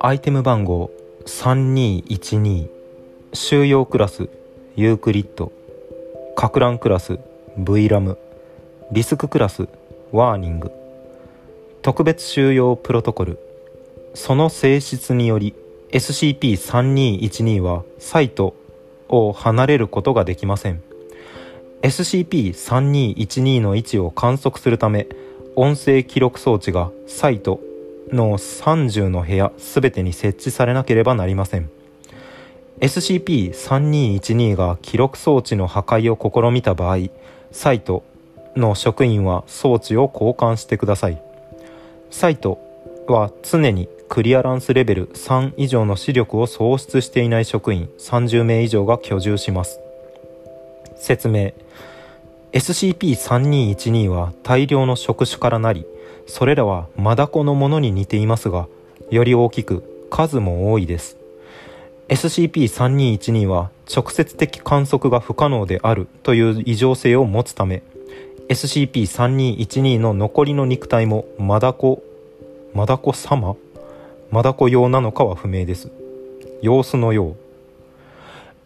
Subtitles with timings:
[0.00, 0.90] アイテム番号
[1.26, 2.68] 3212
[3.32, 4.28] 収容クラス
[4.76, 5.52] ユークリッド
[6.36, 7.18] かく乱クラス
[7.56, 8.18] V ラム
[8.92, 9.68] リスククラス
[10.12, 10.70] ワーニング
[11.82, 13.38] 特別収容プロトコル
[14.14, 15.54] その性質により
[15.92, 18.54] SCP-3212 はサイト
[19.08, 20.82] を離れることができません。
[21.82, 25.06] SCP-3212 の位置を観測するため
[25.56, 27.60] 音声記録装置がサイト
[28.12, 31.70] の30の部屋全てに設置されなければなりません。
[32.80, 36.18] SCP-3212 が記録装置の破壊を
[36.50, 37.08] 試みた場合
[37.50, 38.04] サイト
[38.56, 41.22] の職員は装置を交換してください。
[42.10, 42.58] サイト
[43.06, 49.80] は常にクリアランスレベル3以上の視力を喪失していない職員30名以上が居住します。
[51.00, 51.52] 説明。
[52.52, 55.86] SCP-3212 は大量の触手からなり
[56.26, 58.66] それらはマダコのものに似ていますが
[59.08, 61.16] より大きく数も多いです。
[62.08, 67.84] SCP-3212 は直接的観測が不可能であるという異常性を持つため
[68.48, 72.02] SCP-3212 の残りの肉体もマダコ
[72.74, 73.54] マダコ様
[74.32, 75.90] マダコ用なのかは不明です。
[76.62, 77.49] 様子のよう。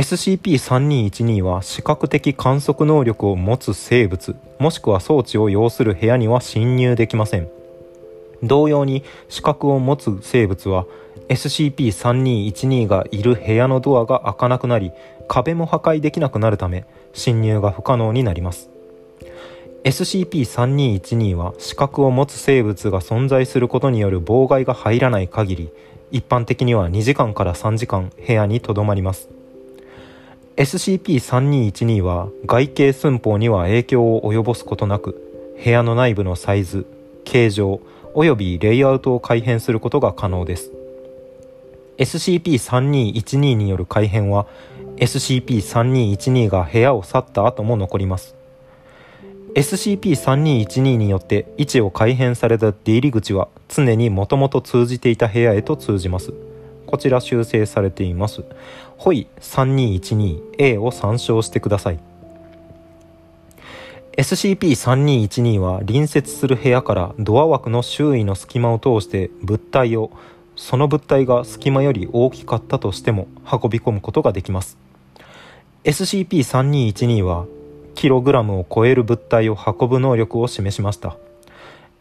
[0.00, 7.50] SCP-3212 は視覚的観測能力を持つ生物もしくは装置を要する部屋には侵入できません。
[8.42, 10.86] 同様に視覚を持つ生物は
[11.28, 14.90] SCP-3212 がいる部屋のドアが開かなくなり
[15.28, 18.70] 壁も破壊できなくなるため侵入が不可能になります。
[19.84, 25.70] SCP-3212 は視覚を持つ生物が存在することによる妨害が入らない限り
[26.10, 29.28] 一般的には2時間から3時間部屋にとどまります。
[30.60, 36.84] SCP-3212 は外形寸法には影響を及ぼすことなく部屋の内部のサイズ
[37.24, 37.80] 形状
[38.12, 40.70] およびレイアウトを改変することが可能です。
[41.96, 44.46] SCP-3212 による改変は
[44.96, 48.34] SCP-3212 が部屋を去った後も残ります。
[49.54, 56.34] SCP-3212 によって位置を改変された出入り口は常にもともと通じていた部屋へと通じます。
[56.90, 58.42] こちら修正されています。
[58.96, 62.00] ホイ 3212A を参照してください。
[64.16, 70.10] SCP-3212 は隣接する部屋からドア枠の周囲の隙間を通して物体を
[70.56, 74.76] その物体が隙間より大きかったとしても運び込むことができます。
[75.84, 77.46] SCP-3212 は
[77.94, 81.16] キログラムを超える物体を運ぶ能力を示しました。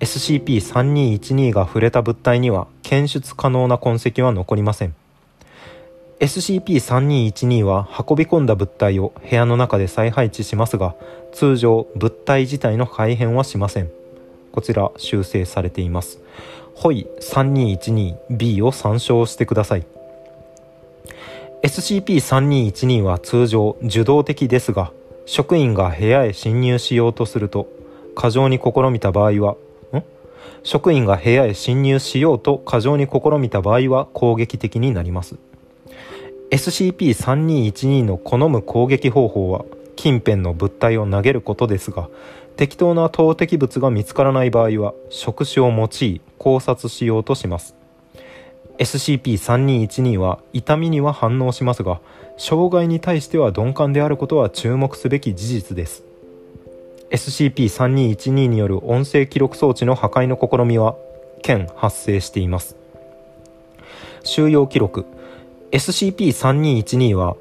[0.00, 4.94] SCP-3212 が触れた物体には検出可能な痕跡は残りません。
[6.20, 10.94] SCP-3212 は運び込んだ物体を部屋の中で再配置しますが
[11.32, 13.90] 通常物体自体の改変はしません。
[14.52, 16.18] こちら修正されています。
[16.74, 19.86] ホイ 3212B を参照してください。
[21.62, 24.92] SCP-3212 は通常受動的ですが
[25.26, 27.68] 職員が部屋へ侵入しようとすると
[28.14, 29.56] 過剰に試みた場合は
[30.62, 35.36] 職員が部屋へ侵入しようと過剰に試みた場合は攻撃的になります。
[36.50, 39.64] SCP-3212 の好む攻撃方法は
[39.96, 42.08] 近辺の物体を投げることですが
[42.56, 47.74] 適当な投擲物が見つからない場合は触手を用い考察しようとします。
[48.78, 52.00] SCP-3212 は痛みには反応しますが
[52.38, 56.09] 障害に対しては鈍感であることは注目すべき事実です。
[57.10, 60.96] SCP-3212 による音声記録装置の破壊の試みは
[61.42, 62.76] 県発生しています。
[64.22, 65.06] 収容記録。
[65.72, 67.36] SCP-3212 は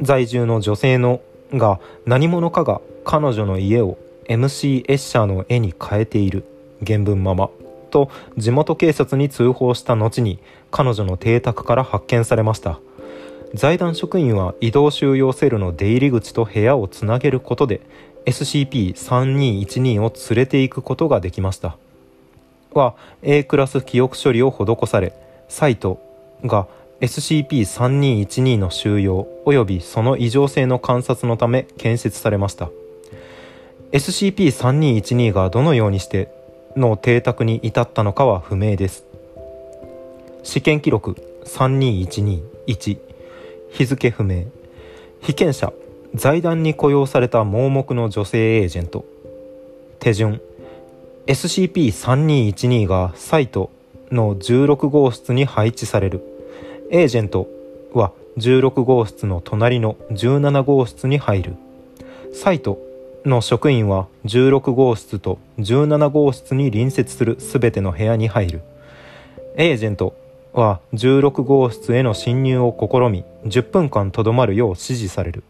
[0.00, 1.20] 在住の女性の
[1.52, 6.44] が何者かが彼女の家を MC エッシャーの絵に変えている
[6.84, 7.50] 原文まま。
[7.90, 10.38] と地元警察に通報した後に
[10.70, 12.80] 彼女の邸宅から発見されました。
[13.54, 17.82] 財団職員は移動収容セルの出入り口と部屋をつなげることで
[18.26, 21.76] SCP-3212 を連れていくことができました。
[22.72, 25.12] は A クラス記憶処理を施され
[25.48, 26.00] サイト
[26.44, 26.66] が
[27.00, 32.70] SCP-3212 の収容及びその異常性の観察のため建設されました。
[33.92, 36.32] SCP-3212 がどのようにして
[36.76, 39.04] の邸宅に至ったのかは不明です。
[40.42, 42.98] 試験記録32121
[43.72, 44.44] 日付不明。
[45.20, 45.72] 被験者
[46.14, 49.06] 財団に雇用された盲目の女性エージェント。
[49.98, 50.42] 手順。
[51.26, 53.70] SCP-3212 がサイト
[54.10, 56.20] の16号室に配置される。
[56.90, 57.48] エージェント
[57.94, 61.56] は16号室の隣の17号室に入る。
[62.34, 62.78] サイト
[63.24, 68.60] の職員は16号室と17号室に隣接する全ての部屋に入る。
[69.56, 70.14] エージェント
[70.52, 75.42] は16号室への侵入を試み10分間とどまるよう指示される。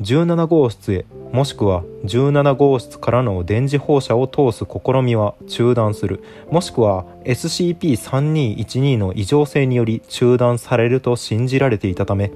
[0.00, 6.22] 17号室へもしくは17号室からの電磁放射を通す試みは中断する。
[6.50, 12.30] もしくは SCP-3212 の異常性により中断されると信じられていたため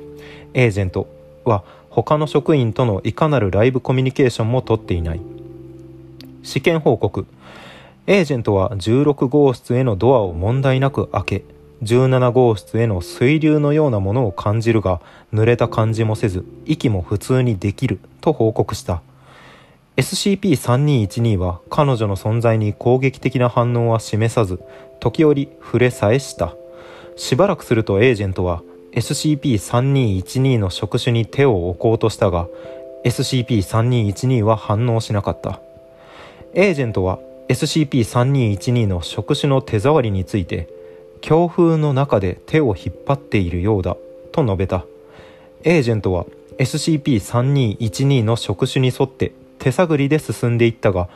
[0.55, 1.07] エージェント
[1.45, 5.21] は他の職員とのいかなるライブコミュニケーションも取っていない。
[6.43, 7.27] 試験報告。
[8.07, 11.45] エージェントは16号室へのドアを問題なく開け
[11.83, 15.01] 17号室への水流のようなものを感じるが
[15.33, 19.03] 濡れた感じもせず息も普通にできると報告した。
[19.97, 24.61] SCP-3212 は彼女の存在に攻撃的な反応は示さず
[25.01, 26.55] 時折触れさえした。
[27.17, 28.63] しばらくするとエージェントは
[28.93, 32.47] SCP-3212 の触手に手を置こうとしたが
[33.05, 35.61] SCP-3212 は反応しなかった。
[36.55, 37.19] エージェントは
[37.49, 40.69] SCP-3212 の触手の手触りについて
[41.23, 43.97] 強風の中で手を引っ張っているようだ
[44.33, 44.85] と述べた。
[45.63, 46.27] エージェントは
[46.59, 51.09] SCP-3212 の触手に沿って手探りで進んでいったが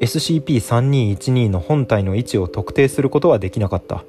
[0.00, 4.04] SCP-3212 の本体の位置を特定することはできなかった。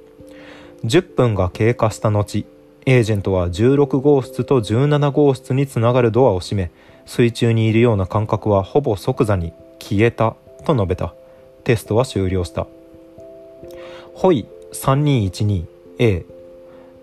[0.86, 2.46] 10分が経過した後
[2.86, 6.72] エージェントは16号室と17号室につながるドアを閉め
[7.06, 11.13] 水中にいるような感覚はほぼ即座に消えたと述べた。
[11.63, 12.68] テストは終了した。
[14.13, 16.25] ホイ 3212A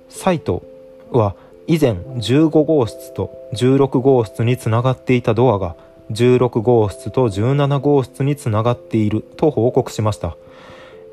[0.09, 0.63] サイト
[1.11, 1.35] は
[1.67, 5.77] 以前15号室と16号室につながっていたドアが
[6.13, 10.37] 16号室と17号室につながっていると報告しました。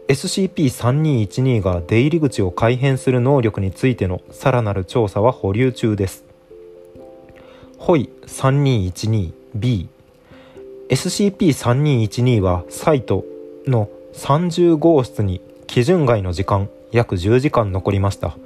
[0.08, 6.24] SCP-3212 が出入り口を改変する能力についてのさらなる調査は保留中です。
[7.78, 9.88] ホイ 3212B
[10.90, 13.26] SCP-3212 はサイト
[13.66, 15.42] の30号室に
[15.74, 18.38] 基準外の時間約10時間残りました。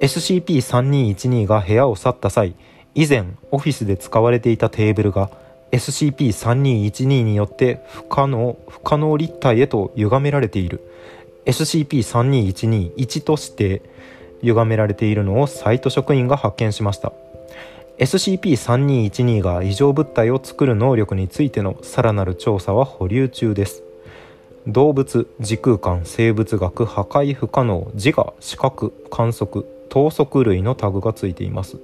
[0.00, 2.54] SCP-3212 が部屋を去った際
[2.94, 5.30] 以前オフィスで使われていたテーブルが
[5.72, 10.80] SCP-3212 によって不可能不可能立体へと歪められている。
[11.44, 13.82] SCP-3212-1 として
[14.40, 17.12] 歪められているのをサイト職員が発見しました。
[17.98, 23.85] SCP-3212 が異常物体を作る能力についてのさらなる調査は保留中です。
[24.66, 31.76] 動物時空間生物学破壊不可能自我視覚観測等速類のタグがついています。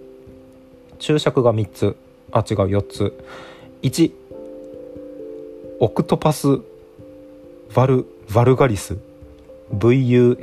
[0.99, 1.96] 注釈が3つ。
[2.32, 3.12] あ違う4つ。
[3.82, 4.12] 1
[5.79, 6.58] オクトパス
[7.75, 8.99] バルバルガリス。
[9.73, 10.43] VULGARIS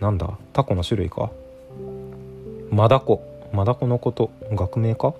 [0.00, 0.38] なんだ？
[0.54, 1.30] タコの種類か？
[2.70, 3.22] マダコ。
[3.52, 4.30] マダコのこと。
[4.50, 5.12] 学名か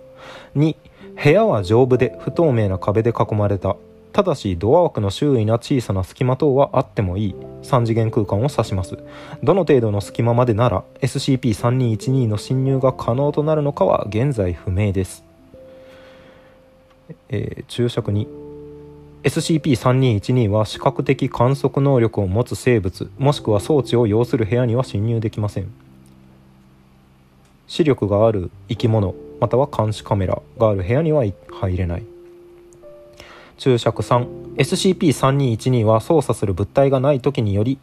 [0.57, 0.75] ？2
[1.23, 3.77] 部屋は丈夫で不透明な壁で囲まれた。
[4.13, 7.35] ただしドア枠の周囲な小さな隙間等はあってもいい。
[7.63, 8.99] 3次元空間を指します。
[9.43, 15.25] どの程度の隙間までなら SCP-3212 の侵入が可能となるのかは現在不明です。
[17.31, 18.29] えー、注釈に
[19.23, 25.73] SCP-3212 は視覚的観測能力を持つ生物もしくは装置を要する部屋には侵入できません。
[27.67, 32.12] 視力がある生き物または監視カメラがある部屋には入れない。
[33.63, 37.79] 注釈 3SCP-3212 は操作する物体がない時により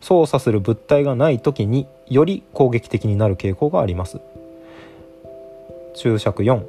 [0.00, 4.18] 操作する物体がない時により攻撃的になる傾向があります。
[5.94, 6.64] 注釈4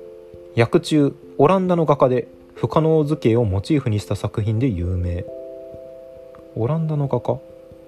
[0.57, 5.23] 訳中オランダの画家で不可能図形をモチーフにした作品で有名。
[6.57, 7.39] オランダの画家？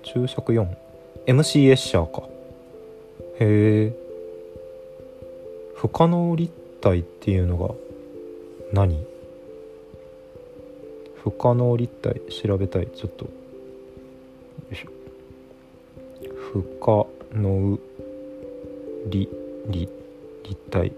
[0.03, 2.23] 注釈 4MC エッシャーか。
[3.41, 3.93] へえ
[5.75, 7.75] 不可能立体っていうのが
[8.71, 9.11] 何？
[11.23, 12.87] 不可能立体調べたい。
[12.87, 13.31] ちょっとよ
[14.73, 14.89] いしょ。
[16.51, 17.79] 不可能
[19.09, 19.29] 立
[19.69, 19.89] 立
[20.43, 20.91] 立体。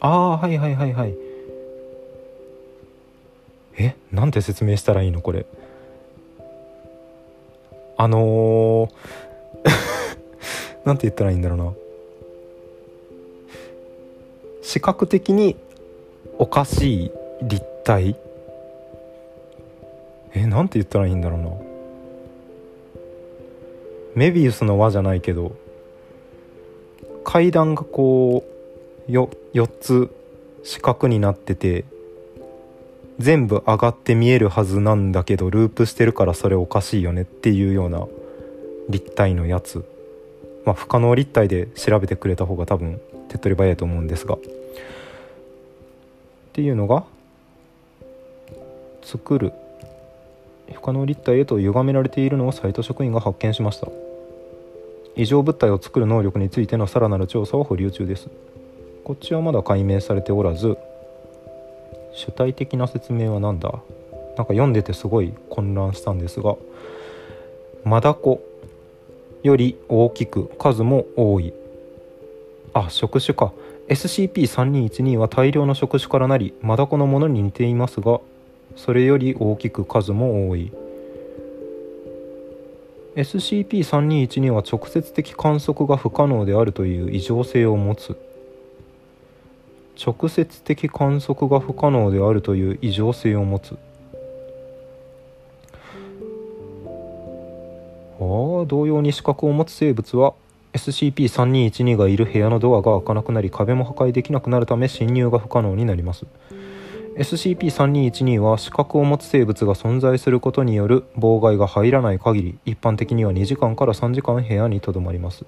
[0.00, 1.14] ああはいはいはいはい。
[3.78, 5.44] えなんて説明したらいいのこれ。
[7.98, 8.90] あのー
[10.86, 11.74] なんて言ったらいいんだろうな。
[14.62, 15.56] 視覚的に
[16.38, 18.16] おかしい立体？
[20.34, 21.50] えなんて言ったらいいんだろうな。
[24.14, 25.56] メビウスの輪じゃないけど
[27.24, 28.44] 階段がこ
[29.08, 30.10] うよ4つ
[30.64, 31.84] 四角になってて
[33.18, 38.06] 全部上がって見えるはずなんだけどループしてるからそれおかしいよねっていうような
[38.88, 39.84] 立体のやつ。
[40.64, 44.34] まあ不可能立体で調べてくれた方が多分手っ取り早いと思うんですが。
[44.34, 44.38] っ
[46.52, 47.04] ていうのが
[49.02, 49.52] 作る。
[50.72, 53.88] 不可能立体へと歪められているのをサイト職員が発見しました。
[55.16, 58.28] 異常物体を作る能力についてのさらなる調査は保留中です。
[59.04, 60.78] こっちはまだ解明されておらず
[62.14, 63.80] 主体的な説明は何だ？
[64.36, 66.56] なんか読んでてすごい混乱したんですが
[67.84, 68.40] マダコ
[69.42, 71.52] より大きく数も多い。
[72.72, 73.52] あ触手か。
[73.88, 78.20] SCP-3212 は大量の触手からなりマダコのものに似ていますが
[78.76, 80.72] それより大きく数も多い。
[83.16, 88.16] SCP-3212 は直接的観測が不可能であるという異常性を持つ。
[90.02, 93.76] 直接的観測が不可能であるという異常性を持つ。
[98.18, 100.34] ああ同様に視覚を持つ生物は
[100.74, 106.26] SCP-3212 がいる部屋のドアが開かなくなり壁も破壊できなくなるため侵入が不可能になります。
[107.20, 115.44] SCP-3212 は視覚を持つ生物が存在することによる妨害が入らない限り一般的には2時間から3時間部屋にとどまります。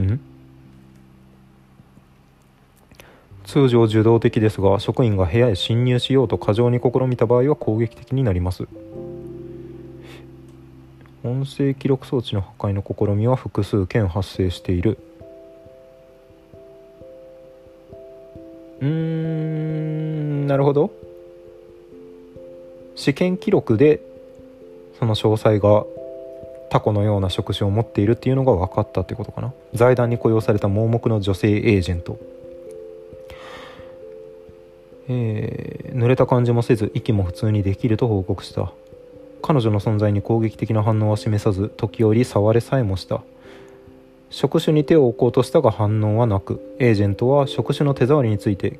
[0.00, 0.20] ん？
[3.44, 8.66] 通常受動的ですが職員が部屋へ侵入しようと過剰に試みた場合は攻撃的になります。
[11.22, 14.98] 音声記録装置の破壊の試みは複数件発生している。
[18.86, 20.90] ーんなるほど。
[22.94, 24.00] 試験記録で
[24.98, 25.84] その詳細が
[26.70, 29.52] タコのような触手を持っているっていうのが分かったってことかな。
[29.74, 32.18] 財団に雇用された盲目の女性エージェント。
[35.08, 38.72] えー、濡れた感じもせず息も普通にできると報告した。
[39.42, 43.22] 彼女の存在に攻撃的な反応は示さず時折触れさえもした。
[44.30, 48.78] 触手に手を置こうとしたが反応はなくエージェントは触手の手触りについて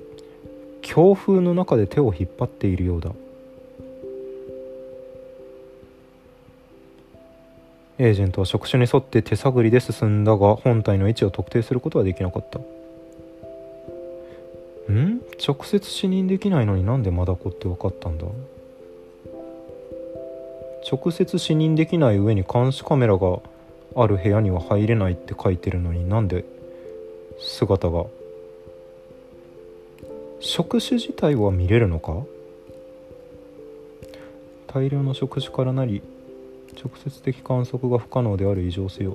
[0.82, 3.10] 強風の中で手を引っ張っているようだ。
[7.98, 12.58] エージェントは触手に沿って手探りで進んだが本体の位置を特定することはできなかった。
[14.92, 15.22] ん？
[15.44, 18.26] 直接視認できないのになんでマダコって分かったんだ？
[20.92, 23.38] 直接視認できない上に監視カメラが
[23.96, 26.44] ある部屋には入れないって書いてるのになんで？
[27.38, 28.04] 姿が。
[30.40, 32.22] 触手自体は見れるのか？
[34.66, 36.02] 大量の触手からなり
[36.74, 39.12] 直接的観測が不可能である異常性を。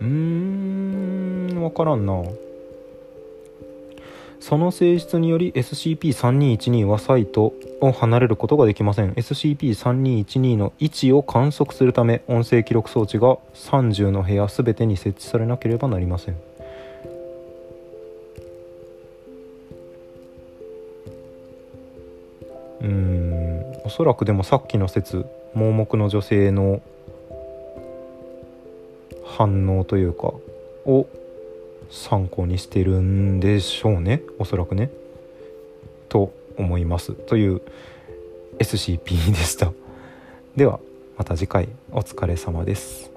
[0.00, 2.22] うーん分からんな。
[4.46, 9.12] その性質により SCP-3212 はサイトを離れることができません。
[9.14, 16.36] SCP-3212 の位置を観測するため音声記録装置が30の部屋全てに設置されなければなりません。
[22.82, 23.62] うん。
[23.86, 25.24] おそらくでもさっきの説
[25.54, 26.82] 盲目の女性の
[29.24, 30.34] 反応というか
[30.84, 31.06] を
[31.94, 34.20] 参考にしてるんでしょうね。
[34.38, 34.90] おそらくね。
[36.08, 37.12] と思います。
[37.12, 37.62] という
[38.58, 39.72] SCP でした。
[40.56, 40.80] では
[41.16, 43.13] また次回お疲れ様です。